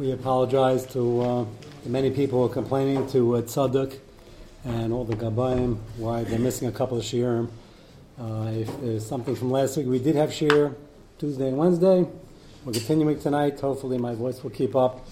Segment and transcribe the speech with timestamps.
[0.00, 1.44] We apologize to uh,
[1.84, 3.98] the many people who are complaining to uh, Tzaddik
[4.64, 7.50] and all the Gabayim why they're missing a couple of Shiurim.
[8.18, 10.74] Uh, if there's something from last week, we did have Shir
[11.18, 12.06] Tuesday and Wednesday.
[12.64, 13.60] We're continuing tonight.
[13.60, 15.06] Hopefully, my voice will keep up.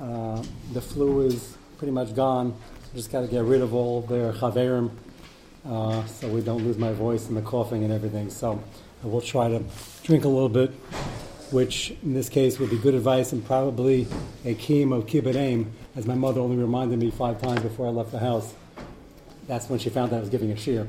[0.00, 2.52] Uh, the flu is pretty much gone.
[2.96, 4.90] Just got to get rid of all their chaverim
[5.64, 8.28] uh, so we don't lose my voice and the coughing and everything.
[8.28, 8.60] So
[9.04, 9.62] I will try to
[10.02, 10.72] drink a little bit,
[11.52, 14.06] which in this case would be good advice and probably
[14.44, 17.90] a keem of kibbut aim, as my mother only reminded me five times before I
[17.90, 18.54] left the house.
[19.46, 20.88] That's when she found out I was giving a shear,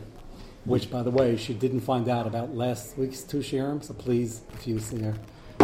[0.65, 3.83] which, by the way, she didn't find out about last week's two shiurim.
[3.83, 5.15] So please, if you see her,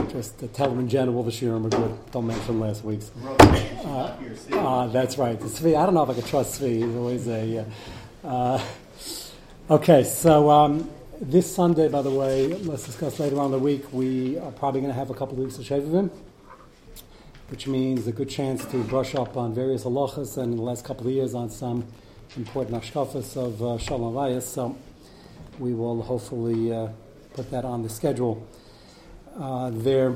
[0.09, 2.11] just tell them in general the shiurim are good.
[2.11, 3.11] Don't mention last week's.
[3.23, 4.15] Uh,
[4.51, 5.39] uh, that's right.
[5.39, 6.83] Tzvi, I don't know if I could trust Tzvi.
[6.83, 7.65] He's always a.
[8.23, 8.61] Uh, uh,
[9.69, 10.89] okay, so um,
[11.21, 13.91] this Sunday, by the way, let's discuss later on in the week.
[13.91, 16.09] We are probably going to have a couple of weeks of Shavivim,
[17.49, 20.85] which means a good chance to brush up on various halachas and in the last
[20.85, 21.85] couple of years on some
[22.37, 24.43] important ashkafas of uh, Shalom Vayas.
[24.43, 24.77] So
[25.59, 26.87] we will hopefully uh,
[27.33, 28.47] put that on the schedule.
[29.37, 30.15] Uh, there,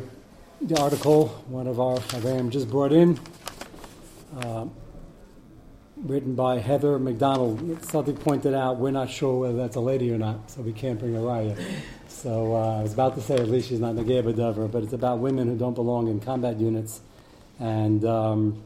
[0.61, 3.19] the article one of our Chaverim just brought in,
[4.38, 4.67] uh,
[5.97, 7.83] written by Heather Mac Donald.
[7.86, 11.00] Something pointed out we're not sure whether that's a lady or not, so we can't
[11.00, 11.58] bring a riot.
[12.08, 14.94] So uh, I was about to say at least she's not Negeba Dover, but it's
[14.94, 17.02] about women who don't belong in combat units,
[17.59, 18.63] and um,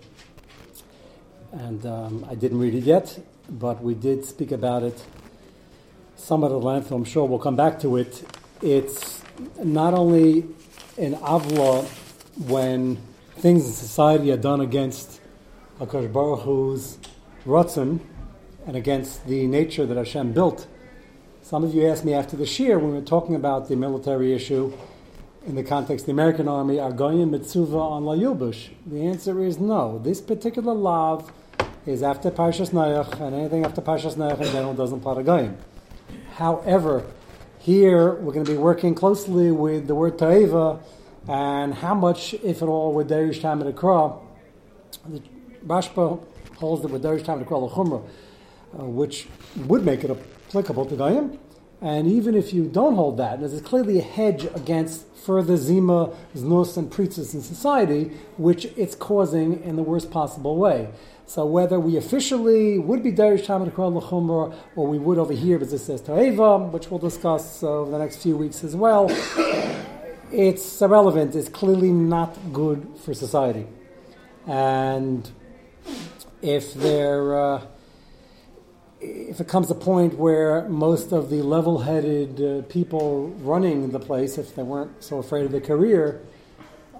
[1.51, 3.19] and um, I didn't read it yet,
[3.49, 5.03] but we did speak about it
[6.15, 6.91] somewhat at length.
[6.91, 8.23] I'm sure we'll come back to it.
[8.61, 9.21] It's
[9.63, 10.45] not only
[10.97, 11.85] an avla
[12.47, 12.97] when
[13.37, 15.19] things in society are done against
[15.79, 16.97] Hakadosh Baruch Hu's
[17.47, 17.99] ratzon
[18.65, 20.67] and against the nature that Hashem built.
[21.41, 24.33] Some of you asked me after the shir when we were talking about the military
[24.33, 24.73] issue
[25.45, 28.67] in the context of the American army, are going mitzuva on la yubush?
[28.85, 29.97] The answer is no.
[29.99, 31.31] This particular lav
[31.85, 35.57] is after Parshas Nayach, and anything after Parshas Nayach in general doesn't apply to Goyim.
[36.33, 37.05] However,
[37.59, 40.79] here we're going to be working closely with the word Ta'eva
[41.29, 44.15] and how much, if at all, with Derish Tam and Akra.
[45.07, 45.21] The
[45.65, 46.21] Rashba
[46.57, 48.03] holds that with Derish Tam and Akra L'chumra,
[48.77, 51.39] uh, which would make it applicable to Goyim.
[51.81, 56.75] And even if you don't hold that, there's clearly a hedge against further zima, znos,
[56.75, 58.05] and pritzes in society,
[58.37, 60.89] which it's causing in the worst possible way.
[61.27, 65.59] So whether we officially would be Derish Talmud Kral L'chumra, or we would over here,
[65.61, 69.07] as it says Ta'eva, which we'll discuss uh, over the next few weeks as well,
[70.31, 71.35] it's irrelevant.
[71.35, 73.67] It's clearly not good for society.
[74.47, 75.29] And
[76.41, 77.61] if there, uh,
[79.01, 84.37] if it comes a point where most of the level-headed uh, people running the place,
[84.37, 86.21] if they weren't so afraid of their career,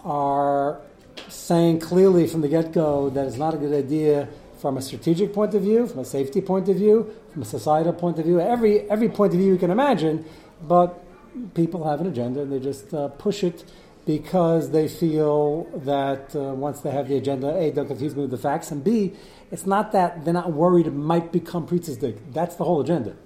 [0.03, 0.79] are
[1.27, 4.27] saying clearly from the get go that it's not a good idea
[4.59, 7.93] from a strategic point of view, from a safety point of view, from a societal
[7.93, 10.25] point of view, every, every point of view you can imagine,
[10.67, 11.03] but
[11.53, 13.63] people have an agenda and they just uh, push it
[14.07, 18.31] because they feel that uh, once they have the agenda, A, don't confuse me with
[18.31, 19.13] the facts, and B,
[19.51, 22.17] it's not that they're not worried it might become priestesdik.
[22.31, 23.17] That's the whole agenda.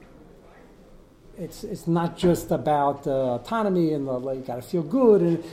[1.38, 5.22] It's, it's not just about uh, autonomy and the, like, you got to feel good
[5.22, 5.44] and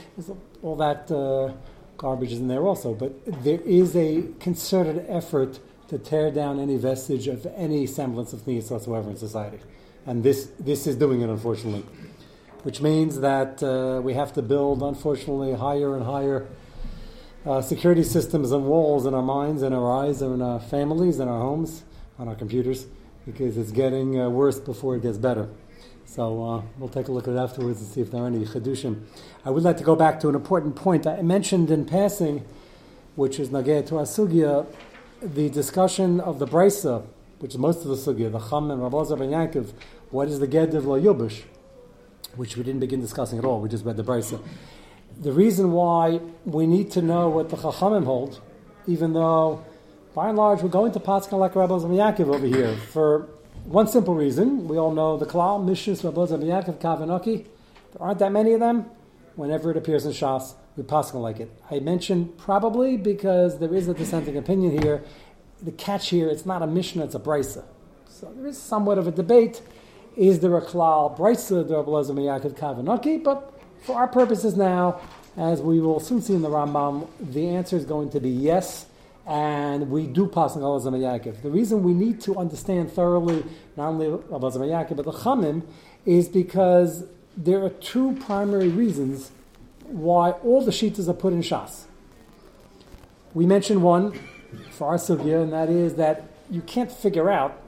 [0.63, 1.53] all that uh,
[1.97, 3.11] garbage is in there also, but
[3.43, 8.69] there is a concerted effort to tear down any vestige of any semblance of needs
[8.71, 9.59] whatsoever in society.
[10.05, 11.85] And this, this is doing it, unfortunately.
[12.63, 16.45] Which means that uh, we have to build, unfortunately, higher and higher
[17.45, 21.29] uh, security systems and walls in our minds, in our eyes, in our families, in
[21.29, 21.83] our homes,
[22.17, 22.85] on our computers,
[23.25, 25.47] because it's getting uh, worse before it gets better.
[26.05, 28.43] So uh, we'll take a look at it afterwards and see if there are any
[28.43, 29.03] chedushim.
[29.45, 32.43] I would like to go back to an important point I mentioned in passing,
[33.15, 34.65] which is nageh to asugya,
[35.21, 37.05] the discussion of the brisa,
[37.39, 39.71] which is most of the sugya, the cham and Rabbi ben Yaakov.
[40.09, 41.43] What is the ged of lo yubush,
[42.35, 43.61] which we didn't begin discussing at all.
[43.61, 44.41] We just read the brisa.
[45.21, 48.41] The reason why we need to know what the chachamim hold,
[48.87, 49.63] even though
[50.15, 53.27] by and large we're going to Pascal like Rabbi Yaakov over here for
[53.65, 54.67] one simple reason.
[54.67, 57.45] We all know the Klal, Mishus, Rabboz, Yaakov, Kavanaki.
[57.93, 58.85] There aren't that many of them.
[59.35, 61.51] Whenever it appears in Shas, we pass like it.
[61.69, 65.03] I mentioned probably because there is a dissenting opinion here.
[65.61, 67.63] The catch here, it's not a Mishnah, it's a Brisa.
[68.07, 69.61] So there is somewhat of a debate.
[70.15, 73.23] Is there a Klal Brisa, the Rabboz, Yaakov, Kavanaki?
[73.23, 73.53] But
[73.83, 74.99] for our purposes now,
[75.37, 78.87] as we will soon see in the Rambam, the answer is going to be yes
[79.29, 81.41] and we do pass on Elazar.
[81.43, 83.45] The reason we need to understand thoroughly
[83.77, 85.61] not only Elazar Yaakov but the Chamim
[86.03, 87.05] is because
[87.37, 89.31] there are two primary reasons
[89.85, 91.83] why all the shitas are put in Shas.
[93.35, 94.19] we mentioned one
[94.71, 97.61] for our sugya, and that is that you can't figure out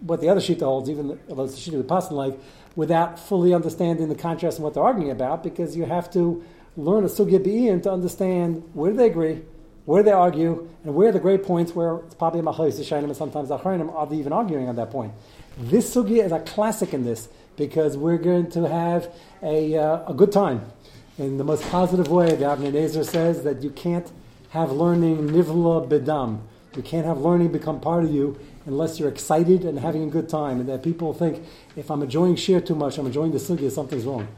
[0.00, 2.34] what the other shita holds, even it's the shita the passing life,
[2.76, 6.42] without fully understanding the contrast and what they're arguing about, because you have to
[6.76, 9.42] learn a sugya be'in to understand where do they agree,
[9.84, 13.04] where do they argue, and where are the great points where it's probably Machais Yishayim
[13.04, 15.12] and sometimes Achronim are they even arguing on that point.
[15.56, 19.08] This sugya is a classic in this because we're going to have
[19.42, 20.64] a, uh, a good time.
[21.16, 24.10] In the most positive way, the Avnei Nezer says that you can't
[24.50, 26.40] have learning nivla bedam.
[26.74, 28.36] You can't have learning become part of you
[28.66, 30.60] unless you're excited and having a good time.
[30.60, 31.44] And that people think,
[31.76, 34.28] if I'm enjoying shir too much, I'm enjoying the sugya, something's wrong.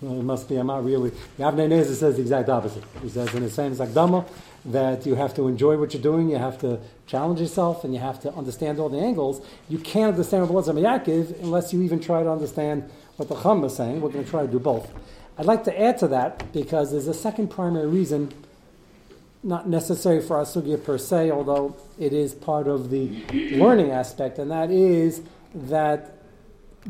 [0.00, 1.10] Well, it must be, I'm not really.
[1.38, 2.82] The Avnei Nezer says the exact opposite.
[3.02, 4.26] He says in his famous Akdama
[4.64, 8.00] that you have to enjoy what you're doing, you have to challenge yourself, and you
[8.00, 9.46] have to understand all the angles.
[9.68, 13.62] You can't understand what the Yaakov unless you even try to understand what the Chum
[13.64, 14.00] is saying.
[14.00, 14.92] We're going to try to do both.
[15.38, 18.32] I'd like to add to that because there's a second primary reason,
[19.42, 24.38] not necessary for our sugya per se, although it is part of the learning aspect,
[24.38, 25.22] and that is
[25.54, 26.18] that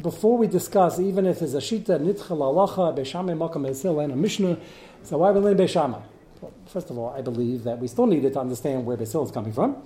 [0.01, 4.17] before we discuss, even if it's a shita, nitchel alacha, beshamay makam esil, and a
[4.17, 4.59] mishnah,
[5.03, 6.03] so why we learn beshamay?
[6.41, 9.25] Well, first of all, I believe that we still need it to understand where Basil
[9.25, 9.77] is coming from.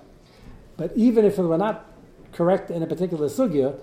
[0.77, 1.85] But even if it were not
[2.33, 3.79] correct in a particular sugya,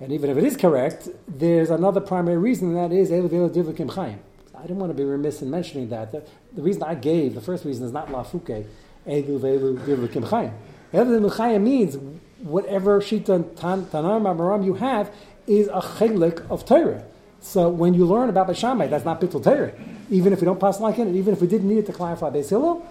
[0.00, 3.92] and even if it is correct, there's another primary reason, and that is Elu Divlikim
[3.92, 4.20] Chaim.
[4.58, 6.10] I didn't want to be remiss in mentioning that.
[6.10, 8.66] The, the, reason I gave, the first reason is not Lafuke,
[9.06, 10.52] Elu Velu Divlikim Chaim.
[10.92, 11.96] Elu means
[12.40, 15.14] whatever Shita Tanar Maram you have
[15.46, 17.04] is a chelik of Torah.
[17.40, 19.72] So when you learn about Bashamai, that's not Bittul Torah.
[20.10, 21.92] Even if we don't pass like in it, even if we didn't need it to
[21.92, 22.84] clarify Beis Hillel,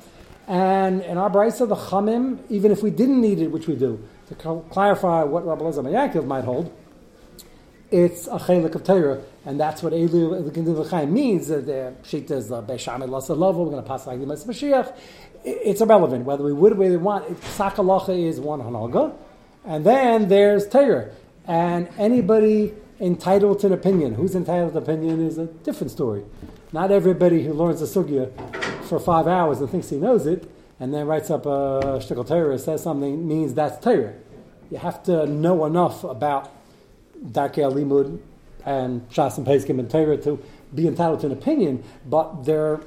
[0.47, 4.01] and in our brisa, the Chamim, even if we didn't need it, which we do,
[4.29, 4.35] to
[4.69, 6.73] clarify what Rabbi Lezer might hold,
[7.91, 11.47] it's a chelik of Torah, and that's what Elu Chaim means.
[11.47, 14.93] The Shita is the Beishamid Lasa We're going to pass like the Mashiach.
[15.45, 17.39] It's irrelevant whether we would or we want.
[17.39, 19.15] Sakalacha is one hanaga,
[19.63, 21.11] and then there's Torah,
[21.47, 24.15] and anybody entitled to an opinion.
[24.15, 26.25] Who's entitled to opinion is a different story.
[26.73, 28.29] Not everybody who learns the sugya
[28.83, 32.59] for five hours and thinks he knows it, and then writes up a shtickle Torah,
[32.59, 34.13] says something, means that's Torah.
[34.69, 36.51] You have to know enough about
[37.23, 38.19] Darkei Alimud
[38.67, 40.43] and Shas and Peskim and Torah to
[40.75, 42.81] be entitled to an opinion, but there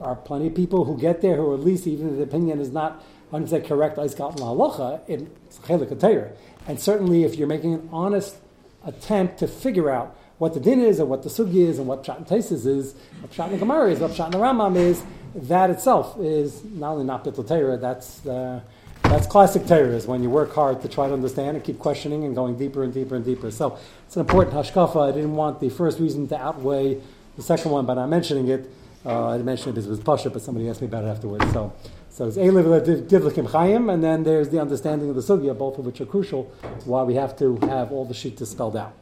[0.00, 2.70] are plenty of people who get there who at least, even if the opinion is
[2.70, 6.30] not 100% correct, it's chelik Torah.
[6.68, 8.36] And certainly if you're making an honest
[8.84, 12.04] attempt to figure out what the din is, and what the sugi is, and what
[12.04, 15.02] pshat and tesis is, what pshat and gemara is, what pshat and Rambam is,
[15.34, 18.60] that itself is not only not bittul Torah, that's uh,
[19.08, 22.34] that's classic is when you work hard to try to understand and keep questioning and
[22.34, 23.50] going deeper and deeper and deeper.
[23.50, 25.08] So it's an important hashkafa.
[25.08, 27.00] I didn't want the first reason to outweigh
[27.36, 28.70] the second one by not mentioning it.
[29.06, 31.50] Uh, I mention it because it was Pasha, but somebody asked me about it afterwards.
[31.52, 31.72] So,
[32.10, 35.86] so it's Eilev Divlikim Chaim, and then there's the understanding of the Sugya, both of
[35.86, 36.44] which are crucial,
[36.84, 38.92] why we have to have all the sheet spelled out.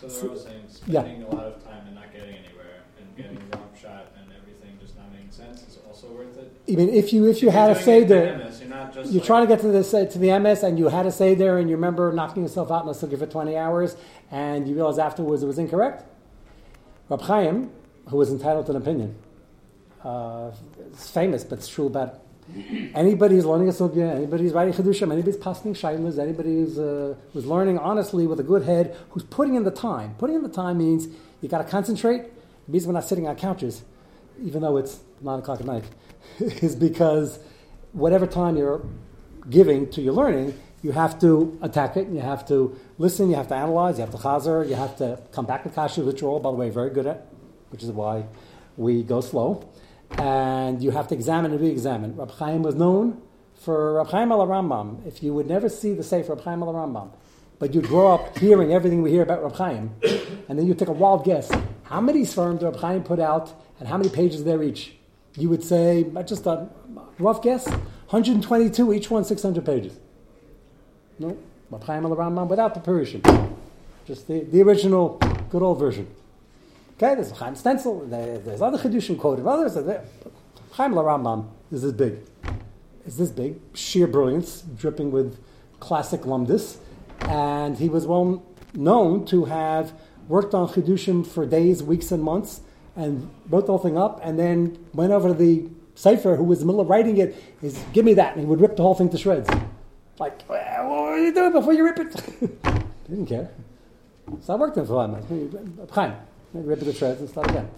[0.00, 1.26] So, so saying spending yeah.
[1.26, 4.76] a lot of time and not getting anywhere and getting the wrong shot and everything
[4.80, 6.52] just not making sense is also worth it.
[6.70, 8.52] I mean, if you if you had a seder,
[8.96, 11.34] you're, you're like, trying to get to the to the MS and you had a
[11.34, 13.96] there, and you remember knocking yourself out in a sukkah for 20 hours
[14.30, 16.04] and you realize afterwards it was incorrect.
[17.08, 17.70] Rab Chaim,
[18.08, 19.14] who was entitled to an opinion,
[20.02, 22.20] uh, it's famous but it's true about
[22.94, 26.78] Anybody who's learning a sugya, anybody who's writing chedushim, anybody who's passing shaylas, anybody who's,
[26.78, 30.14] uh, who's learning honestly with a good head, who's putting in the time.
[30.16, 31.08] Putting in the time means
[31.40, 32.20] you got to concentrate.
[32.20, 33.82] It means we're not sitting on couches,
[34.40, 35.84] even though it's nine o'clock at night,
[36.38, 37.40] is because
[37.96, 38.84] whatever time you're
[39.50, 42.08] giving to your learning, you have to attack it.
[42.08, 43.30] You have to listen.
[43.30, 43.98] You have to analyze.
[43.98, 44.68] You have to chazer.
[44.68, 47.06] You have to come back to kasha, which you're all, by the way, very good
[47.06, 47.26] at,
[47.70, 48.24] which is why
[48.76, 49.68] we go slow
[50.10, 52.16] and you have to examine and re-examine.
[52.16, 53.20] Rab Chaim was known
[53.54, 55.06] for Rab Chaim al Rambam.
[55.06, 57.10] If you would never see the Sefer Rab Chaim al Rambam,
[57.58, 59.94] but you grow up hearing everything we hear about Rab Chaim,
[60.48, 61.50] and then you take a wild guess,
[61.84, 64.96] how many sperms did Rab Chaim put out, and how many pages there each?
[65.36, 66.68] You would say, I just a
[67.18, 69.98] rough guess, 122, each one 600 pages.
[71.18, 71.36] No,
[71.70, 73.22] Rab Chaim al Rambam without the Persian,
[74.06, 75.18] just the, the original
[75.50, 76.06] good old version.
[76.96, 79.74] Okay, there's Chaim Stencil, there's other Chedushim quoted, others.
[80.72, 82.18] Chaim LaRambam is this big.
[83.06, 85.38] Is this big, sheer brilliance, dripping with
[85.80, 86.78] classic lumdis,
[87.20, 88.42] and he was well
[88.74, 89.92] known to have
[90.28, 92.62] worked on Chedushim for days, weeks, and months,
[92.96, 96.60] and wrote the whole thing up, and then went over to the cipher who was
[96.60, 98.82] in the middle of writing it, is give me that, and he would rip the
[98.82, 99.48] whole thing to shreds.
[100.18, 102.62] Like, what are you doing before you rip it?
[103.08, 103.50] Didn't care.
[104.40, 105.88] So I worked on it for a while.
[105.92, 106.14] Chaim
[106.52, 107.68] rip it to shreds and start again.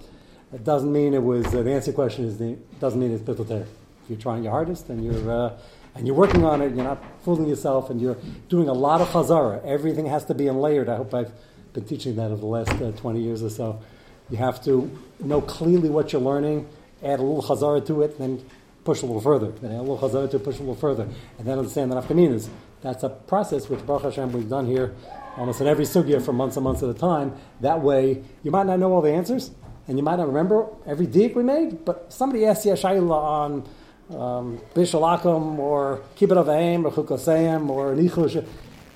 [0.53, 3.23] It doesn't mean it was, uh, the answer to question is, the, doesn't mean it's
[3.23, 3.69] Bittul if
[4.09, 5.59] you're trying your hardest and you're uh,
[5.95, 8.17] and you're working on it, you're not fooling yourself, and you're
[8.49, 9.65] doing a lot of chazara.
[9.65, 10.89] Everything has to be in layered.
[10.89, 11.33] I hope I've
[11.73, 13.81] been teaching that over the last uh, 20 years or so.
[14.31, 16.69] You have to know clearly what you're learning,
[17.03, 18.45] add a little chazara to it, then
[18.85, 19.51] push a little further.
[19.51, 21.09] Then add a little chazara to it, push a little further,
[21.39, 22.49] and then understand the nafkaminas.
[22.83, 24.95] That's a process which Baruch Hashem we've done here
[25.37, 27.33] almost in every sugya for months and months at a time.
[27.61, 29.51] That way, you might not know all the answers,
[29.87, 33.11] and you might not remember every deek we made, but somebody asked you a shayla
[33.11, 33.69] on
[34.11, 38.45] um, Bishalakum or Kibbut Avaim or Chukosayim or Nichush,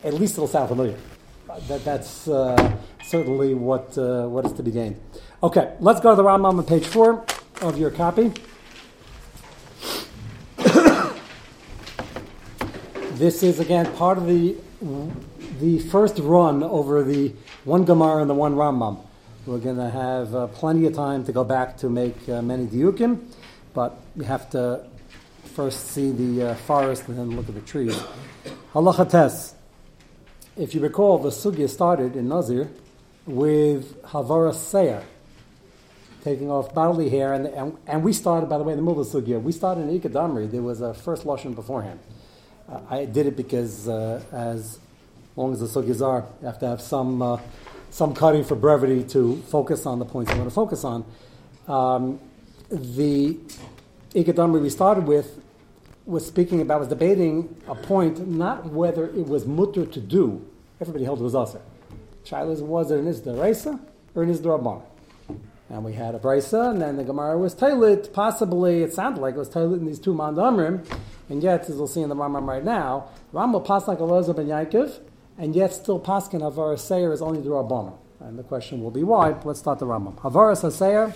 [0.04, 0.96] at least it'll sound familiar.
[1.68, 4.98] That, that's uh, certainly what, uh, what is to be gained.
[5.42, 7.26] Okay, let's go to the Rambam on page four
[7.60, 8.32] of your copy.
[13.18, 14.56] this is again part of the
[15.60, 19.04] the first run over the one Gemara and the one Rambam.
[19.44, 22.66] We're going to have uh, plenty of time to go back to make uh, many
[22.66, 23.26] diukim,
[23.74, 24.86] but we have to
[25.54, 28.00] first see the uh, forest and then look at the trees.
[28.72, 29.54] Halacha tes.
[30.54, 32.70] If you recall, the sugya started in Nazir
[33.24, 35.02] with Havara Seir,
[36.22, 39.00] taking off bodily hair, and, and, and, we started, by the way, in the middle
[39.00, 40.50] of the sugya, we started in Ikadamri.
[40.50, 42.00] There was a first Lashon beforehand.
[42.68, 44.78] Uh, I did it because uh, as
[45.36, 47.40] long as the sugyas are, you have to have some, uh,
[47.88, 51.06] some cutting for brevity to focus on the points you want to focus on.
[51.66, 52.20] Um,
[52.68, 53.38] the
[54.14, 55.41] Ikadamri we started with
[56.04, 60.44] was speaking about, was debating a point, not whether it was mutter to do.
[60.80, 61.60] Everybody held it was asa.
[62.24, 63.80] Shilas was it an Isda
[64.14, 64.82] or an Isda
[65.68, 68.12] And we had a Brisa, and then the Gemara was Tailit.
[68.12, 70.84] Possibly, it sounded like it was Tailit in these two Mandamrim.
[71.28, 74.36] And yet, as we'll see in the Rambam right now, Ram will pass like Elazar
[74.36, 74.98] ben Yaakov,
[75.38, 77.94] and yet still Paskin Havara Seir is only the Rabbanah.
[78.20, 79.34] And the question will be why.
[79.44, 80.16] Let's start the Rambam.
[80.18, 81.14] Havara Seir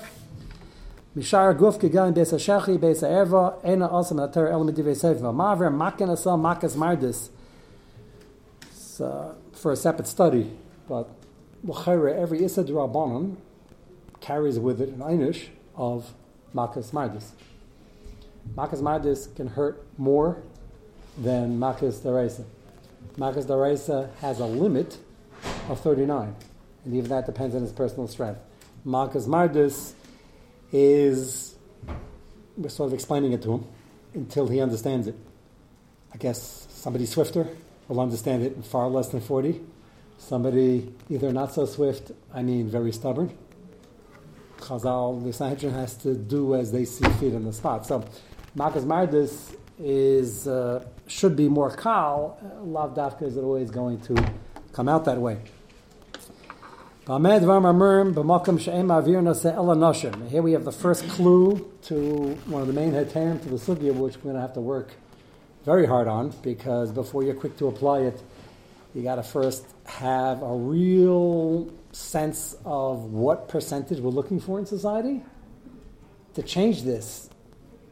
[1.16, 5.32] Mishar guf gegan bes a shachi bes erva ena osam ater el medive seva.
[5.34, 7.30] Maver makan asal makas mardis.
[9.02, 10.50] Uh, for a separate study,
[10.86, 11.08] but
[11.64, 13.36] l'chayre every issa drabanan
[14.20, 16.12] carries with it an einish of
[16.54, 17.30] makas mardis.
[18.54, 20.42] Makas mardis can hurt more
[21.16, 22.44] than makas daraisa.
[23.16, 24.98] Makas daraisa has a limit
[25.70, 26.34] of 39,
[26.84, 28.40] and even that depends on his personal strength.
[28.86, 29.94] Makas mardis
[30.72, 31.54] is
[32.56, 33.66] we're sort of explaining it to him
[34.14, 35.14] until he understands it.
[36.12, 37.48] I guess somebody swifter
[37.88, 39.60] will understand it in far less than 40.
[40.18, 43.36] Somebody either not so swift, I mean very stubborn.
[44.58, 47.86] Chazal, the Sanhedrin has to do as they see fit in the spot.
[47.86, 48.04] So,
[48.56, 52.38] Makas Mardis is uh, should be more kal.
[52.64, 54.32] Lav Dafka is always going to
[54.72, 55.38] come out that way.
[57.06, 57.44] Here we have
[60.64, 61.94] the first clue to
[62.46, 64.90] one of the main heterim to the sugya, which we're going to have to work
[65.64, 68.20] very hard on, because before you're quick to apply it,
[68.92, 74.66] you got to first have a real sense of what percentage we're looking for in
[74.66, 75.22] society.
[76.34, 77.30] To change this,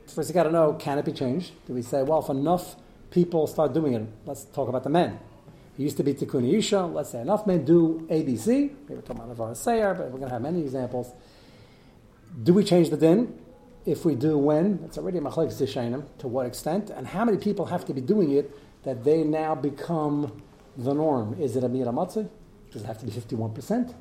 [0.08, 1.52] first you got to know can it be changed?
[1.68, 2.74] Do we say, well, if enough
[3.12, 5.20] people start doing it, let's talk about the men.
[5.76, 6.86] It used to be Tikkun Isha.
[6.86, 8.70] Let's say enough men do ABC.
[8.88, 11.12] We were talking about Avar Sayer, but we're going to have many examples.
[12.42, 13.38] Do we change the din?
[13.84, 14.80] If we do, when?
[14.84, 16.04] It's already a machlek zishainim.
[16.18, 16.90] To what extent?
[16.90, 20.40] And how many people have to be doing it that they now become
[20.76, 21.36] the norm?
[21.40, 22.28] Is it a miramatzeh?
[22.70, 23.94] Does it have to be 51%?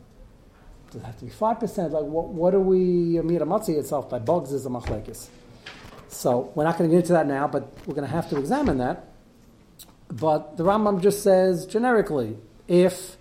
[0.92, 1.92] Does it have to be 5%?
[1.92, 5.28] Like, what, what are we, a mira itself by bugs is a machlekes.
[6.08, 8.38] So, we're not going to get into that now, but we're going to have to
[8.38, 9.13] examine that.
[10.10, 13.18] But the Rambam just says generically, if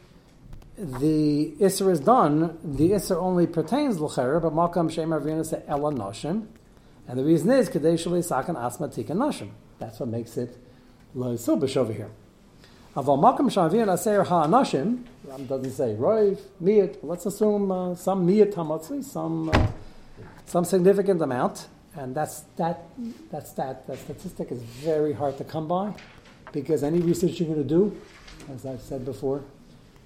[0.77, 5.93] the Isser is done, the Isser only pertains l'cher, but Makam Shem Arvina se Ela
[5.93, 6.47] Noshim.
[7.09, 9.51] And the reason is Kadesh Sakan Asma Tika Noshim.
[9.79, 10.57] That's what makes it
[11.15, 12.11] Lo Silbish over here.
[12.97, 15.05] Aval Makam Shem Arvina Seir Ha Noshim,
[15.47, 19.67] doesn't say Roiv, Miyat, let's assume uh, some Miyat Hamotzi, some, uh,
[20.47, 21.69] some significant amount.
[21.95, 22.85] And that's that,
[23.31, 25.95] that's that, that statistic is very hard to come by.
[26.52, 28.00] Because any research you're going to do,
[28.52, 29.42] as I've said before,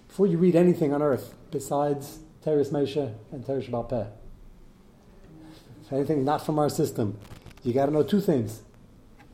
[0.08, 4.06] before you read anything on earth besides Teres Mesha and Teres Shabbat Peh,
[5.92, 7.18] anything not from our system,
[7.62, 8.62] you got to know two things.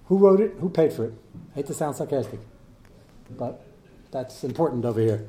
[0.07, 0.55] Who wrote it?
[0.61, 1.15] Who paid for it?
[1.53, 2.41] I hate to sound sarcastic,
[3.31, 3.65] but
[4.11, 5.27] that's important over here.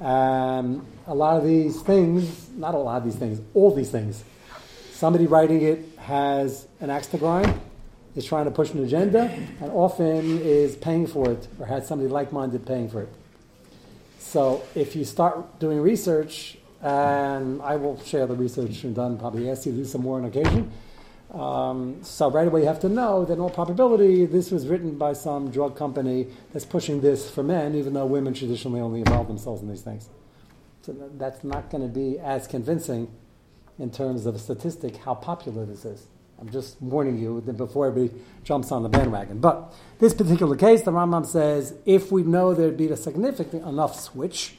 [0.00, 4.24] Um, a lot of these things, not a lot of these things, all these things,
[4.92, 7.60] somebody writing it has an axe to grind,
[8.14, 12.10] is trying to push an agenda and often is paying for it or has somebody
[12.10, 13.08] like minded paying for it.
[14.18, 19.48] So if you start doing research, and I will share the research and done, probably
[19.48, 20.70] ask you to do some more on occasion.
[21.32, 24.98] Um, so right away you have to know that in all probability this was written
[24.98, 29.28] by some drug company that's pushing this for men, even though women traditionally only involve
[29.28, 30.10] themselves in these things.
[30.82, 33.08] So that's not going to be as convincing
[33.78, 36.06] in terms of a statistic how popular this is.
[36.42, 39.38] I'm just warning you that before everybody jumps on the bandwagon.
[39.38, 43.94] But this particular case, the Rambam says, if we know there'd be a significant enough
[44.00, 44.56] switch,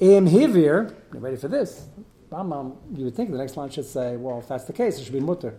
[0.00, 1.84] im hivir, you ready for this?
[2.32, 5.04] Rambam, you would think the next line should say, well, if that's the case, it
[5.04, 5.54] should be mutter.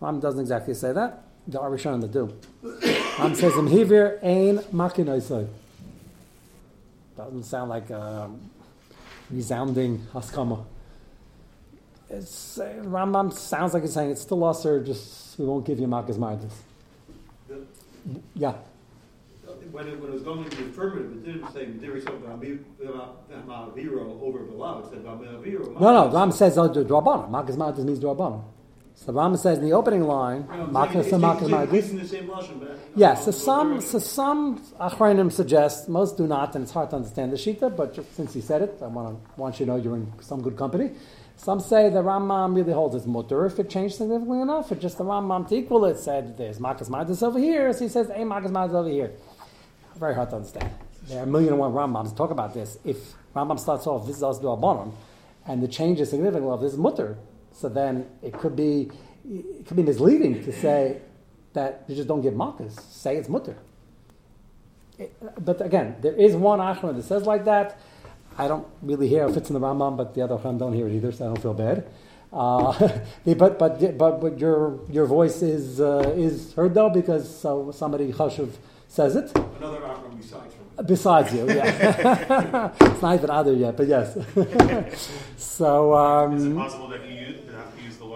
[0.00, 1.24] Rambam doesn't exactly say that.
[1.48, 2.32] The Arishon the do.
[2.62, 5.48] Rambam says, im hivir ein makinoisai.
[7.16, 8.30] Doesn't sound like a
[9.28, 10.64] resounding haskama
[12.08, 15.78] it's, uh, Rambam sounds like it's saying it's still us, or just we won't give
[15.78, 16.52] you makas mardis.
[18.34, 18.54] Yeah.
[19.72, 22.64] When it, when it was going into the affirmative, it didn't say there is something
[23.30, 24.78] about viro over below.
[24.78, 25.02] It said
[25.42, 25.72] viro.
[25.78, 26.10] No, no.
[26.10, 27.28] Ram says oh, drabana.
[27.28, 28.42] Makas mardis means drabana.
[28.94, 32.72] So Ram says in the opening line, makas and makas mardis.
[32.94, 33.24] Yes.
[33.26, 37.36] So some, so some achrayim suggest most do not, and it's hard to understand the
[37.36, 37.76] shita.
[37.76, 40.40] But since he said it, I want to want you to know you're in some
[40.40, 40.92] good company.
[41.36, 44.98] Some say the Rambam really holds its mutter if it changed significantly enough, or just
[44.98, 48.22] the Rambam to equal it said there's Makas Madis over here, so he says, hey,
[48.22, 49.12] Makas Madis over here.
[49.96, 50.70] Very hard to understand.
[51.04, 52.78] There are a million and one Rambams talk about this.
[52.84, 54.92] If Rambam starts off, this is do Abanon,
[55.46, 57.16] and the change is significant, well, this is mutter,
[57.52, 58.90] so then it could be
[59.28, 61.00] it could be misleading to say
[61.52, 62.80] that you just don't give Makas.
[62.92, 63.56] Say it's mutter.
[65.40, 67.78] but again, there is one Achron that says like that.
[68.38, 70.88] I don't really hear if it's in the Rambam, but the other Chum don't hear
[70.88, 71.86] it either, so I don't feel bad.
[72.32, 72.72] Uh,
[73.24, 78.12] but, but, but, but your, your voice is, uh, is heard though because so somebody
[78.12, 78.50] chashuv
[78.88, 79.36] says it.
[79.58, 82.70] Another Rambam besides Besides you, yeah.
[82.80, 84.18] it's not even other yet, but yes.
[85.38, 85.94] so.
[85.94, 87.34] Um, is it possible that you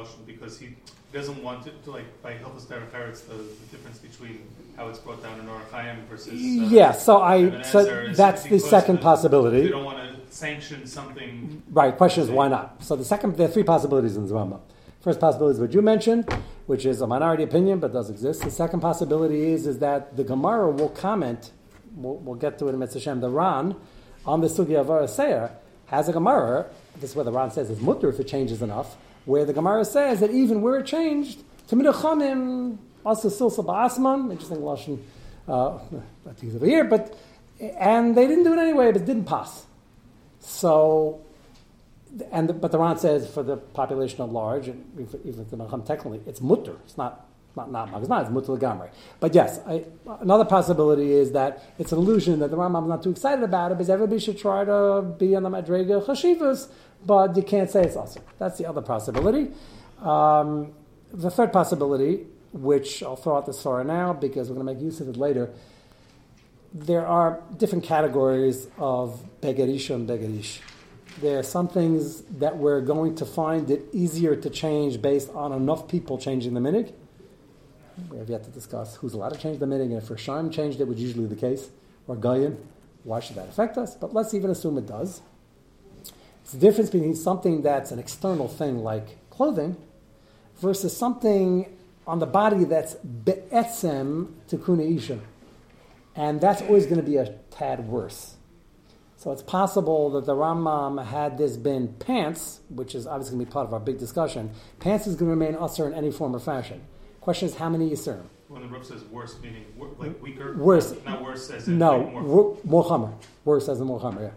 [0.00, 0.76] have to use the lashon because he
[1.12, 4.42] doesn't want it to, like, by Hilchos Derech the, the difference between
[4.76, 6.34] how it's brought down in Orachaim versus.
[6.34, 7.62] Uh, yeah, so I.
[7.62, 9.62] So that's the second possibility.
[9.62, 11.62] You don't want to sanction something.
[11.70, 11.96] Right.
[11.96, 12.82] Question is why not?
[12.82, 14.60] So the second, there are three possibilities in the Rambam.
[15.00, 16.30] First possibility is what you mentioned,
[16.66, 18.42] which is a minority opinion but does exist.
[18.42, 21.52] The second possibility is is that the Gemara will comment.
[21.96, 23.76] We'll, we'll get to it in Mitzvah The Ran
[24.26, 25.50] on the Sugi of Araseir
[25.86, 26.66] has a Gemara.
[27.00, 28.96] This is where the Ran says it's mutter if it changes enough.
[29.30, 31.86] Where the Gemara says that even where it changed, Tamid
[33.06, 34.98] also Silsa Ba'asman, interesting lashon.
[35.46, 35.78] Uh,
[36.24, 37.16] not over here, but
[37.60, 39.66] and they didn't do it anyway, but it didn't pass.
[40.40, 41.20] So,
[42.32, 44.84] and the, but the Ran says for the population at large, and
[45.24, 46.74] even the Macham technically, it's mutter.
[46.84, 47.24] It's not
[47.56, 48.90] not not magzma, it's mutter gamri.
[49.20, 49.84] But yes, I,
[50.20, 53.70] another possibility is that it's an illusion that the Rambam is not too excited about
[53.70, 56.68] it because everybody should try to be on the Madrega Chashivas,
[57.04, 58.20] but you can't say it's also.
[58.38, 59.50] That's the other possibility.
[60.00, 60.72] Um,
[61.12, 64.82] the third possibility, which I'll throw out this far now because we're going to make
[64.82, 65.50] use of it later,
[66.72, 70.60] there are different categories of begerish and begerish.
[71.20, 75.52] There are some things that we're going to find it easier to change based on
[75.52, 76.92] enough people changing the minig.
[78.08, 80.80] We have yet to discuss who's allowed to change the minig, and if Rishayim changed
[80.80, 81.70] it, which is usually the case,
[82.06, 82.56] or Goyim,
[83.04, 83.94] why should that affect us?
[83.96, 85.20] But let's even assume it does.
[86.50, 89.76] It's the difference between something that's an external thing like clothing
[90.60, 91.72] versus something
[92.08, 95.20] on the body that's be'etzem tikuna isha
[96.16, 98.34] and that's always going to be a tad worse.
[99.16, 103.50] So it's possible that the Rambam, had this been pants, which is obviously going to
[103.50, 106.34] be part of our big discussion, pants is going to remain usher in any form
[106.34, 106.82] or fashion.
[107.20, 108.24] Question is, how many yisur?
[108.48, 109.66] When the Rip says worse, meaning
[110.00, 110.56] like weaker?
[110.56, 110.96] Worse.
[111.06, 113.18] Not worse as in No, like more, more.
[113.44, 114.30] Worse as in more chamer, yeah.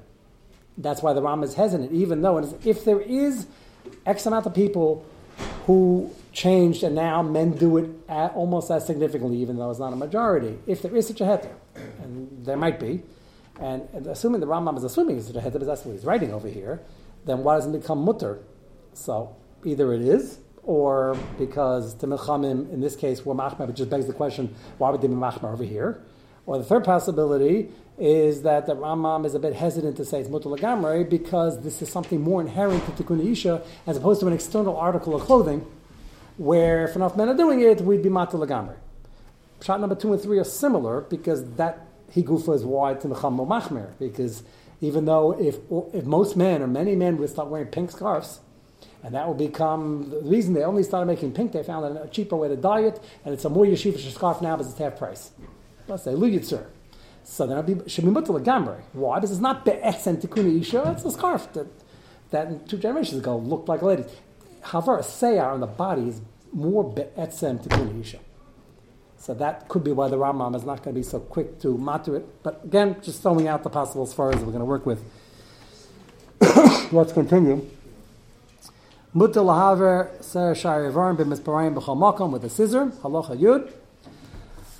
[0.77, 3.47] That's why the Rambam is hesitant, even though if there is
[4.05, 5.05] X amount of people
[5.65, 9.95] who changed and now men do it almost as significantly, even though it's not a
[9.95, 11.51] majority, if there is such a heter
[12.01, 13.03] and there might be,
[13.59, 16.33] and, and assuming the Rambam is assuming it's a heter, but that's what he's writing
[16.33, 16.81] over here,
[17.25, 18.39] then why doesn't it become mutter?
[18.93, 23.89] So either it is, or because the Milchamim, in this case, were machmer, but just
[23.89, 26.01] begs the question, why would they be machmer over here?
[26.45, 30.29] Or the third possibility is that the Ramam is a bit hesitant to say it's
[30.29, 34.75] lagamre because this is something more inherent to Tikkun Isha as opposed to an external
[34.75, 35.65] article of clothing,
[36.37, 38.75] where if enough men are doing it, we'd be mutter lagamre.
[39.61, 43.97] Shot number two and three are similar because that higufa is wide to mecham machmer.
[43.99, 44.43] Because
[44.81, 45.59] even though if
[45.93, 48.39] if most men or many men would start wearing pink scarves,
[49.03, 51.51] and that will become the reason they only started making pink.
[51.51, 54.55] They found a cheaper way to dye it, and it's a more yeshivish scarf now,
[54.55, 55.31] but it's half price.
[55.87, 56.65] Let's say luyitzer.
[57.23, 58.81] So then it should be mutal gamri.
[58.93, 59.17] Why?
[59.17, 60.91] Because it's not be'esen tikuni isha.
[60.91, 61.67] It's a scarf that
[62.31, 64.05] that two generations ago looked like a lady.
[64.61, 68.19] However, a seyar on the body is more be'etzem tikkun isha.
[69.17, 71.77] So that could be why the Rambam is not going to be so quick to
[71.77, 72.43] matter it.
[72.43, 75.01] But again, just throwing out the possible as far as we're going to work with.
[76.91, 77.65] Let's continue.
[79.13, 82.87] Mutter lahaver ser shari varim b'misparayim b'chol makom with a scissor.
[82.87, 83.71] Halacha yud.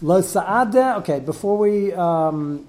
[0.04, 0.98] Lo sa'ade.
[0.98, 1.94] Okay, before we.
[1.94, 2.68] Um,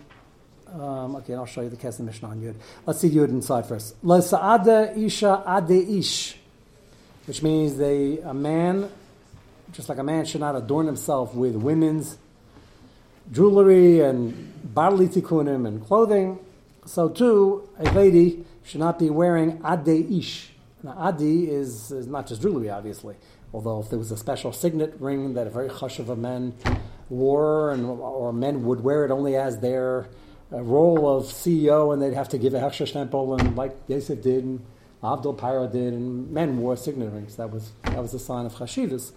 [0.72, 2.54] um, okay, I'll show you the Kesem Mishnah on Yud.
[2.86, 3.96] Let's see Yud inside first.
[4.04, 6.36] Lo sa'ade isha ade ish,
[7.26, 8.88] which means they a man,
[9.72, 12.18] just like a man should not adorn himself with women's
[13.32, 16.38] jewelry and bodily tikkunim and clothing,
[16.86, 20.52] so too a lady should not be wearing ade ish.
[20.84, 23.16] Now, adi is, is not just jewelry, obviously.
[23.52, 26.54] Although if there was a special signet ring that a very hush of a men
[27.08, 30.08] wore, and or men would wear it only as their
[30.52, 34.22] uh, role of CEO, and they'd have to give a hechsher stempel, and like Yosef
[34.22, 34.64] did, and
[35.02, 37.36] Abdul Pyra did, and men wore signet rings.
[37.36, 39.12] That was that was a sign of chashivas.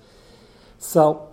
[0.80, 1.30] So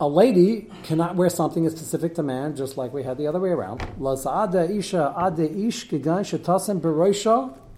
[0.00, 3.50] a lady cannot wear something specific to man, just like we had the other way
[3.50, 3.82] around.
[4.00, 5.88] Isha ade ish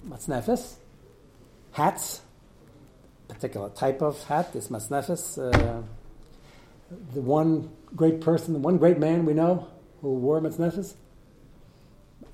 [0.09, 0.75] matznefes.
[1.73, 2.23] Hats,
[3.29, 5.39] particular type of hat, this matznefes.
[5.39, 5.83] Uh,
[7.13, 9.69] the one great person, the one great man we know
[10.01, 10.95] who wore matznefes.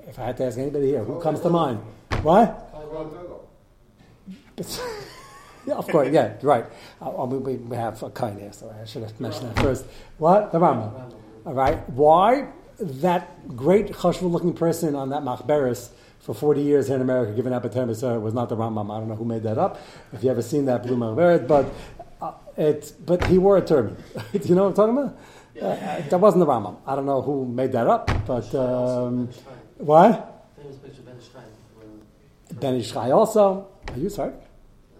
[0.07, 1.81] If I had to ask anybody here, who comes to mind?
[2.23, 2.69] What?
[5.67, 6.67] yeah, of course, yeah, right.
[7.01, 9.87] Uh, we, we have a kind here, so I should have mentioned that first.
[10.19, 10.53] What?
[10.53, 11.15] The Rambam.
[11.47, 11.89] All right.
[11.91, 17.33] Why that great chashva looking person on that machberis for 40 years here in America
[17.33, 17.87] giving out B'Tem
[18.21, 18.95] was not the Rambam.
[18.95, 19.81] I don't know who made that up.
[20.13, 21.67] If you ever seen that blue machberet, but
[22.61, 23.97] it, but he wore a turban.
[24.33, 25.19] Do you know what I'm talking about?
[25.61, 26.77] Uh, that wasn't the Rambam.
[26.87, 29.29] I don't know who made that up, but um,
[29.79, 30.47] what?
[30.57, 31.03] Famous picture
[32.61, 33.69] Ben Ish Chai also.
[33.89, 34.33] Are you sorry?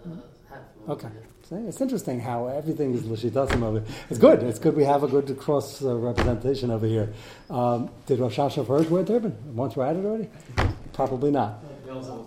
[0.05, 0.91] Uh.
[0.91, 1.09] Okay.
[1.53, 4.41] It's interesting how everything is Lashitasim over It's good.
[4.41, 7.11] It's good we have a good cross uh, representation over here.
[7.49, 9.35] Um, did Rosh Hashanah first wear a turban?
[9.53, 10.29] Once we're at it already?
[10.93, 11.61] Probably not.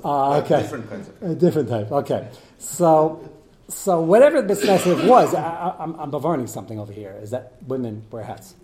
[0.05, 0.61] Ah, okay.
[0.61, 1.23] Different kinds of.
[1.23, 1.91] A different type.
[1.91, 2.29] Okay.
[2.59, 3.34] So,
[3.69, 7.19] so whatever this specific was, I, I, I'm, I'm bavarning something over here.
[7.23, 8.55] Is that women wear hats?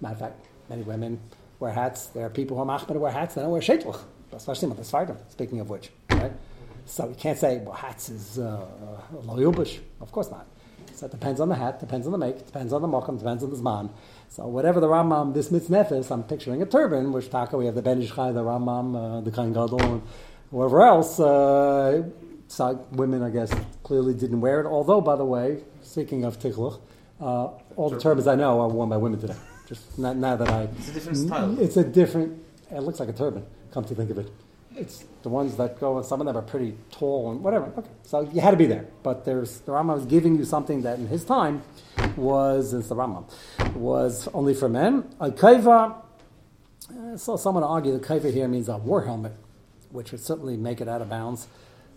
[0.00, 1.20] Matter of fact, many women
[1.60, 2.06] wear hats.
[2.06, 3.34] There are people who are machmir wear hats.
[3.34, 4.00] They don't wear sheitlach,
[4.32, 5.16] especially with the Sfardim.
[5.30, 6.32] Speaking of which, right?
[6.86, 8.66] So you can't say well, hats is uh,
[9.12, 9.78] lo yubush.
[10.00, 10.46] Of course not.
[10.94, 13.44] So it depends on the hat, depends on the make, depends on the mokum, depends
[13.44, 13.90] on the zman.
[14.30, 17.82] So whatever the Rambam, this mitznefis, I'm picturing a turban, which taka we have the
[17.82, 20.02] Ben Ish Chai, the Rambam, uh, the Kain Gadol, and
[20.50, 21.20] whoever else.
[21.20, 22.02] Uh,
[22.48, 24.66] so women, I guess, clearly didn't wear it.
[24.66, 26.80] Although, by the way, speaking of tichluch,
[27.20, 29.36] uh, all the turbans I know are worn by women today.
[29.68, 31.60] Just not, now that I, It's a different style.
[31.60, 32.42] it's a different.
[32.70, 33.44] It looks like a turban.
[33.70, 34.30] Come to think of it,
[34.74, 37.66] it's the ones that go, and some of them are pretty tall and whatever.
[37.76, 38.86] Okay, so you had to be there.
[39.02, 41.62] But there's the Rambam was giving you something that in his time
[42.16, 43.24] was, it's the Rambam,
[43.74, 45.04] was only for men.
[45.20, 45.96] A kaiva.
[47.12, 49.32] I saw someone argue that kaiva here means a war helmet,
[49.90, 51.46] which would certainly make it out of bounds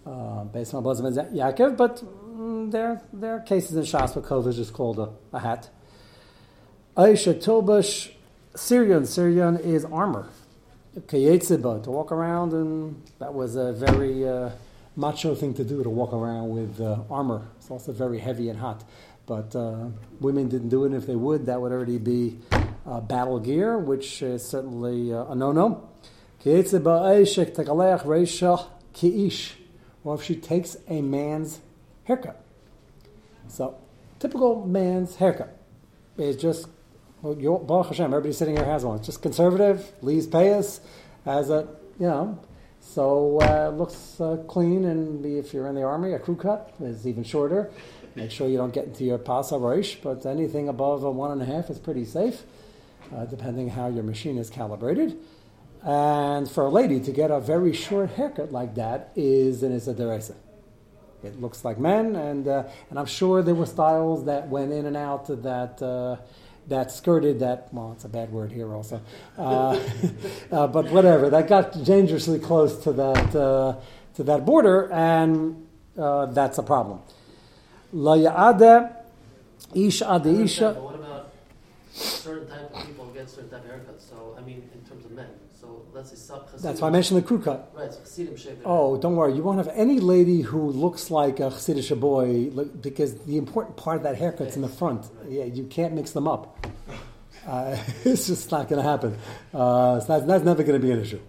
[0.05, 1.77] uh, based on Bosom and Yaakov.
[1.77, 5.69] But mm, there, there are cases in Shas where kova is called a, a hat.
[6.97, 8.11] Aisha Tobash
[8.55, 9.05] Syrian.
[9.05, 10.27] Syrian is armor.
[10.99, 14.49] Kayetziba, to walk around, and that was a very uh,
[14.97, 17.47] macho thing to do, to walk around with uh, armor.
[17.57, 18.83] It's also very heavy and hot.
[19.25, 19.85] But uh,
[20.19, 20.93] women didn't do it.
[20.93, 22.39] If they would, that would already be
[22.85, 25.87] uh, battle gear, which is certainly uh, a no-no.
[26.43, 29.60] Kayetziba Aishek Tekalech Reisha Kiish.
[30.03, 31.61] Or if she takes a man's
[32.05, 32.43] haircut.
[33.47, 33.77] So,
[34.19, 35.57] typical man's haircut
[36.17, 36.67] is just
[37.21, 38.97] well, your, Baruch Hashem, everybody sitting here has one.
[38.97, 40.79] It's just conservative, leaves payas,
[41.23, 41.67] has a,
[41.99, 42.39] you know,
[42.79, 44.85] so uh, looks uh, clean.
[44.85, 47.69] And if you're in the army, a crew cut is even shorter.
[48.15, 51.41] Make sure you don't get into your pasa roish, but anything above a one and
[51.41, 52.41] a half is pretty safe,
[53.15, 55.17] uh, depending how your machine is calibrated.
[55.83, 60.35] And for a lady to get a very short haircut like that is an Isaderesa.
[61.23, 64.87] It looks like men, and uh, and I'm sure there were styles that went in
[64.87, 66.17] and out that uh,
[66.67, 67.71] that skirted that.
[67.71, 69.01] Well, it's a bad word here also,
[69.37, 69.79] uh,
[70.51, 71.29] uh, but whatever.
[71.29, 73.75] That got dangerously close to that uh,
[74.15, 77.01] to that border, and uh, that's a problem.
[77.93, 78.95] La ya'ada
[79.75, 80.73] ish I isha.
[80.73, 81.33] What about
[81.91, 84.09] certain type of people get certain type of haircuts?
[84.09, 85.29] So, I mean, in terms of men.
[85.93, 87.71] That's why I mentioned the crew cut.
[87.75, 89.33] Right, so Chassidim shave Oh, don't worry.
[89.33, 92.49] You won't have any lady who looks like a Chassidish boy
[92.81, 95.07] because the important part of that haircut's in the front.
[95.27, 96.65] Yeah, you can't mix them up.
[97.45, 99.17] Uh, it's just not going to happen.
[99.53, 101.19] Uh, so that's, that's never going to be an issue.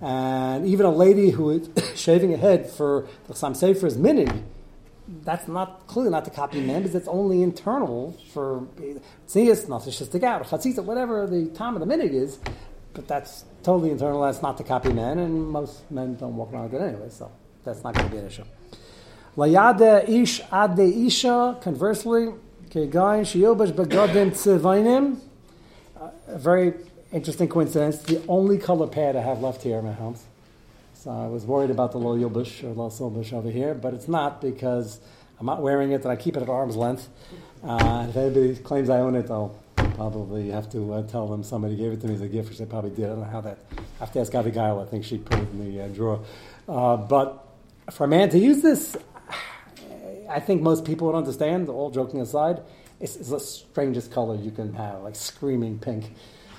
[0.00, 1.68] And even a lady who is
[2.00, 4.44] shaving a head for the Chassam Sofer is minig,
[5.08, 8.66] that's not clearly not the copy man because it's only internal for
[9.26, 12.38] tznius, not to stick out, chatzitza, whatever the time of the minute is.
[12.92, 16.80] But that's totally internalized not the copy man, and most men don't walk around it
[16.80, 17.30] anyway, so
[17.64, 18.44] that's not going to be an issue.
[19.36, 21.58] Layade ish ade isha.
[21.60, 22.32] Conversely,
[22.70, 25.18] tzivainim.
[26.28, 26.72] A very
[27.12, 27.98] interesting coincidence.
[27.98, 30.24] The only color pad I have left here in my house.
[30.94, 34.08] So I was worried about the low yobush or low silbush over here, but it's
[34.08, 34.98] not because
[35.38, 37.10] I'm not wearing it and I keep it at arm's length.
[37.62, 39.54] Uh, if anybody claims I own it, I'll
[39.98, 42.58] probably have to uh, tell them somebody gave it to me as a gift, which
[42.58, 43.06] they probably did.
[43.06, 43.58] I don't know how that.
[43.72, 44.78] I have to ask Abigail.
[44.78, 46.20] I think she put it in the uh, drawer.
[46.68, 47.44] Uh, but
[47.90, 48.96] for a man to use this,
[50.30, 51.68] I think most people would understand.
[51.68, 52.62] All joking aside,
[53.00, 56.14] it's, it's the strangest color you can have, like screaming pink.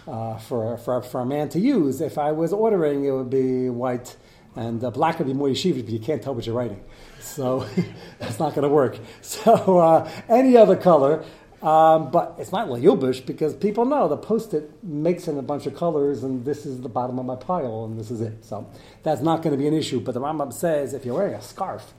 [0.08, 2.02] Uh, for, for, for a man to use.
[2.02, 4.18] If I was ordering, it would be white,
[4.56, 6.84] and uh, black would be more yeshivish, but you can't tell what you're writing.
[7.20, 7.68] So
[8.18, 8.98] that's not going to work.
[9.22, 11.24] So uh, any other color,
[11.62, 15.76] um, but it's not Layubish because people know the post-it makes in a bunch of
[15.76, 18.46] colors, and this is the bottom of my pile, and this is it.
[18.46, 18.68] So
[19.04, 20.00] that's not going to be an issue.
[20.00, 21.94] But the Rambam says if you're wearing a scarf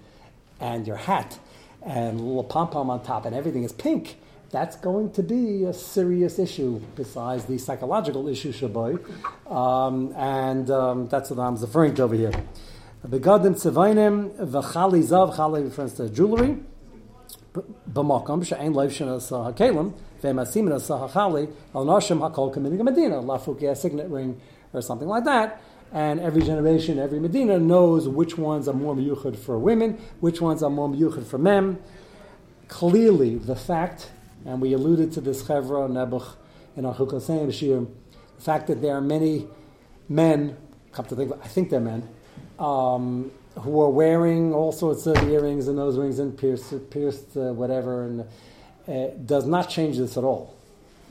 [0.61, 1.39] and your hat
[1.83, 4.19] and a little pom pom on top, and everything is pink,
[4.51, 8.99] that's going to be a serious issue besides the psychological issue, Shaboy.
[9.51, 12.33] Um, and um, that's what I'm referring to over here.
[13.03, 16.59] The Begadim tzevainim v'chali zav, chali refers to jewelry.
[17.55, 24.09] She'ein loiv shenas ha'kelim ve'masim enas ha'chali al nashim ha'kol kaminig medina, lafuki a signet
[24.09, 24.41] ring
[24.73, 25.61] or something like that.
[25.93, 30.63] And every generation, every Medina knows which ones are more miyuchad for women, which ones
[30.63, 31.81] are more miyuchad for men.
[32.69, 34.09] Clearly, the fact
[34.45, 36.35] and we alluded to this Chevra Nebuch
[36.77, 37.87] in our Chukasayim Shir,
[38.37, 39.47] the fact that there are many
[40.09, 40.57] men,
[40.93, 42.09] come to think, I think they're men,
[42.59, 47.53] um, who are wearing all sorts of earrings and nose rings and pierced, pierced uh,
[47.53, 48.25] whatever, and
[48.89, 50.55] uh, does not change this at all.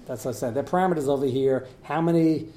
[0.06, 0.54] That's what I said.
[0.56, 2.48] The parameters over here, how many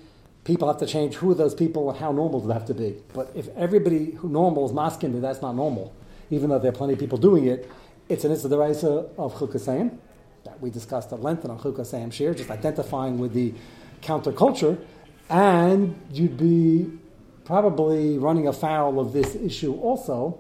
[0.45, 2.75] people have to change, who are those people, and how normal do they have to
[2.75, 2.97] be.
[3.13, 5.95] But if everybody who normal is masking, that's not normal.
[6.31, 7.71] Even though there are plenty of people doing it,
[8.09, 9.99] it's an Issa of Chukasayim
[10.45, 13.55] that we discussed at length on Chukah Sam Shir, just identifying with the
[14.03, 14.79] counterculture,
[15.29, 16.91] and you'd be
[17.53, 20.39] probably running afoul of this issue also.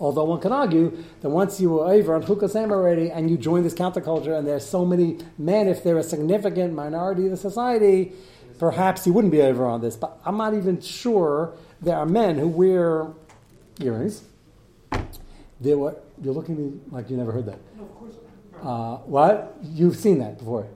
[0.00, 3.38] Although one can argue that once you were over on Chukah Sam already and you
[3.38, 7.36] join this counterculture, and there's so many men, if they're a significant minority of the
[7.36, 8.12] society,
[8.58, 9.94] perhaps you wouldn't be over on this.
[9.94, 13.06] But I'm not even sure there are men who wear
[13.80, 14.24] earrings.
[15.60, 17.60] There were, you're looking at me like you never heard that.
[17.76, 18.14] No, of course
[18.64, 19.56] uh, what?
[19.62, 20.66] You've seen that before?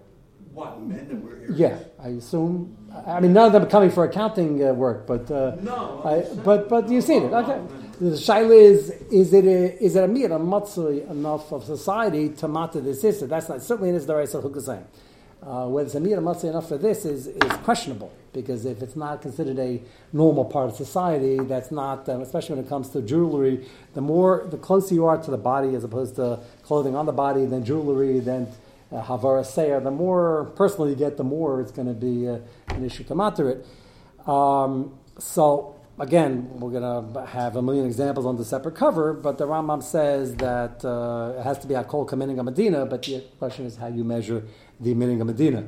[0.53, 1.59] What, men that wear earrings?
[1.59, 2.77] Yeah, I assume.
[3.07, 6.35] I mean, none of them are coming for accounting uh, work, but uh, No, I,
[6.43, 7.33] but but you've seen it.
[7.33, 7.61] Okay.
[8.01, 12.31] The shaila is: is it a is it a mir a matzah enough of society
[12.31, 13.27] to matter this sister?
[13.27, 14.45] That's not certainly is the right of.
[15.43, 18.97] Uh, whether it's a mir matzah enough for this is, is questionable because if it's
[18.97, 19.81] not considered a
[20.13, 23.67] normal part of society, that's not, um, especially when it comes to jewelry.
[23.95, 27.13] The more, the closer you are to the body, as opposed to clothing on the
[27.13, 28.49] body, then jewelry, then
[28.93, 32.39] uh, havara seir, the more personal you get, the more it's going to be uh,
[32.69, 33.67] an issue to matter it.
[34.29, 39.39] Um, so again, we're going to have a million examples on the separate cover, but
[39.39, 43.03] the Rambam says that uh, it has to be a kol kamining a Medina, but
[43.03, 44.43] the question is how you measure
[44.81, 45.67] the mining a Medina.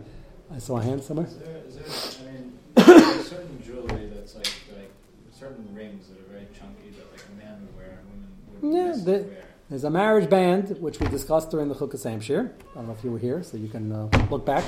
[0.54, 1.26] I saw a hand somewhere.
[1.26, 4.90] Is there, is there, I mean, there's certain jewelry that's like, like
[5.38, 8.98] certain rings that are very chunky that like a man would wear and women would
[8.98, 9.44] Yeah, the- wear.
[9.72, 12.52] There's a marriage band, which we discussed during the Chukah Shir.
[12.72, 14.64] I don't know if you were here, so you can uh, look back.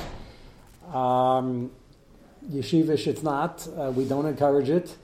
[0.91, 1.73] Um,
[2.51, 3.69] yeshivish, it's not.
[3.69, 4.97] Uh, we don't encourage it.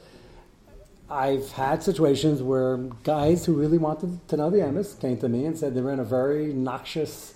[1.10, 5.44] I've had situations where guys who really wanted to know the Emes came to me
[5.44, 7.34] and said they were in a very noxious,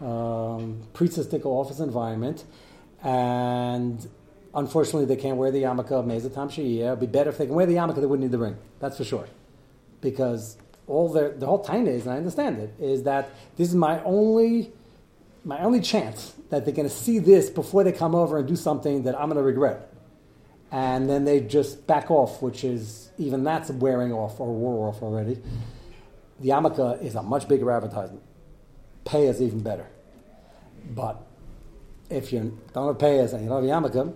[0.00, 2.44] um, priestistic office environment,
[3.02, 4.08] and
[4.54, 6.92] unfortunately they can't wear the yarmulke of Mezatam Shiyah.
[6.92, 8.56] It'd be better if they can wear the yarmulke, they wouldn't need the ring.
[8.78, 9.26] That's for sure.
[10.00, 13.74] Because all their, the whole time is, and I understand it, is that this is
[13.74, 14.72] my only
[15.44, 18.56] my only chance that they're going to see this before they come over and do
[18.56, 19.92] something that I'm going to regret.
[20.72, 25.02] And then they just back off, which is even that's wearing off or wore off
[25.02, 25.40] already.
[26.40, 28.22] The yarmulke is a much bigger advertisement.
[29.04, 29.86] Pay is even better.
[30.90, 31.22] But
[32.10, 34.14] if you don't have payas and you don't have yarmulke,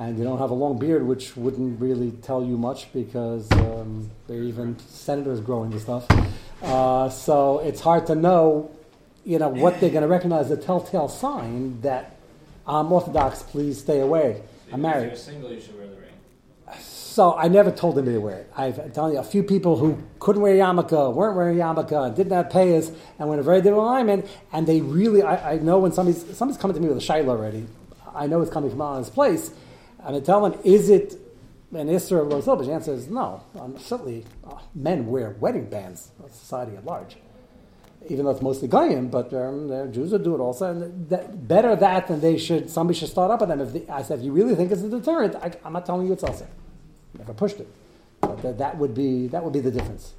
[0.00, 4.10] and you don't have a long beard, which wouldn't really tell you much because um,
[4.26, 6.06] there are even senators growing the stuff.
[6.62, 8.70] Uh, so it's hard to know,
[9.26, 12.16] you know, what they're going to recognize the telltale sign that
[12.66, 13.42] I'm Orthodox.
[13.42, 14.40] Please stay away.
[14.72, 15.08] I'm married.
[15.08, 16.80] you're single, you should wear the ring.
[16.80, 18.52] So I never told them to wear it.
[18.56, 22.48] I've telling you a few people who couldn't wear yarmulke, weren't wearing yarmulke, didn't have
[22.48, 24.26] payas, and went a very different alignment.
[24.50, 27.28] And they really, I, I know when somebody's somebody's coming to me with a shaila
[27.28, 27.66] already,
[28.14, 29.52] I know it's coming from honest place.
[30.04, 31.14] I tell them, is it
[31.72, 32.56] an Isra of Lo?
[32.56, 33.42] The answer is no.
[33.58, 37.16] Um, certainly, uh, men wear wedding bands, society at large.
[38.08, 40.70] Even though it's mostly Goyim, but um, Jews would do it also.
[40.70, 43.60] And that, better that than they should, somebody should start up with them.
[43.60, 46.14] If I said, if you really think it's a deterrent, I, I'm not telling you
[46.14, 46.46] it's also.
[47.18, 47.68] Never pushed it.
[48.20, 50.14] But that, that, would be, that would be the difference.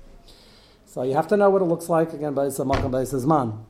[0.85, 2.13] So you have to know what it looks like.
[2.13, 3.65] Again, by Makam by man.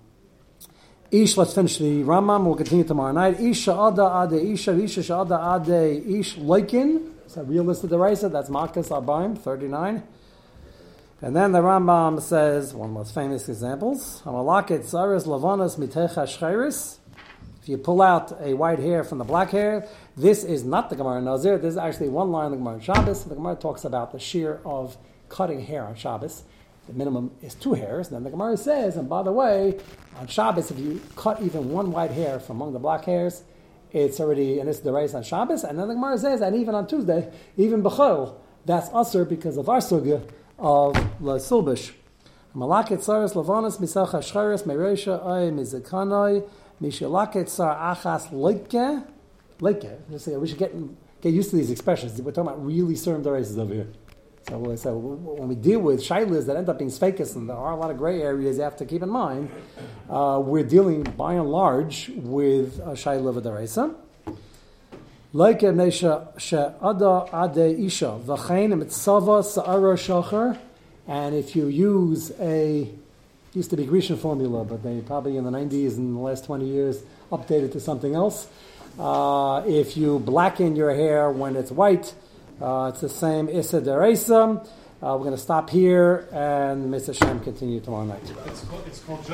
[1.12, 2.46] Ish, let's finish the Rambam.
[2.46, 3.38] We'll continue tomorrow night.
[3.42, 7.12] Isha ada ade isha, isha ada ade ish loikin.
[7.28, 10.04] So realistic deraisa, that's Makas Abaim, 39.
[11.22, 14.22] And then the Rambam says, one of the most famous examples.
[17.62, 20.96] If you pull out a white hair from the black hair, this is not the
[20.96, 21.58] Gemara Nazir.
[21.58, 23.26] This is actually one line in the Gemara on Shabbos.
[23.26, 24.96] The Gemara talks about the shear of
[25.28, 26.44] cutting hair on Shabbos.
[26.92, 28.08] The minimum is two hairs.
[28.08, 29.80] And then the Gemara says, and by the way,
[30.18, 33.44] on Shabbos, if you cut even one white hair from among the black hairs,
[33.94, 35.64] it's already, and this is the race on Shabbos.
[35.64, 39.70] And then the Gemara says, and even on Tuesday, even Bechol, that's usher because of
[39.70, 40.22] our sugya
[40.60, 41.94] of La Sulbish.
[42.54, 46.46] Malaket Saras Lavanas Misacha Shcharis Meresha Ay Mizakanai
[46.82, 49.08] Mishalaket Sar Achas Leike.
[49.62, 50.38] Leike.
[50.38, 50.74] We should get,
[51.22, 52.22] get used to these expressions.
[52.22, 53.88] We're talking about really certain races over here.
[54.48, 57.74] So, so when we deal with shailas that end up being sfekis, and there are
[57.74, 59.50] a lot of gray areas you have to keep in mind,
[60.10, 63.96] uh, we're dealing by and large with a shaila v'daresa.
[65.34, 70.58] Like Nesha She'ada Ade Isha, V'chain Mitzava Sa'ara Shachar,
[71.08, 72.90] and if you use a,
[73.54, 76.66] used to be Grecian formula, but they probably in the 90s and the last 20
[76.66, 77.02] years
[77.32, 78.48] updated to something else.
[79.00, 82.14] Uh, if you blacken your hair when it's white,
[82.62, 84.66] uh, it's the same Issa Deresa.
[85.04, 87.16] Uh, we're going to stop here and Mr.
[87.18, 88.22] Shem continue tomorrow night.
[88.46, 89.26] It's called, it's called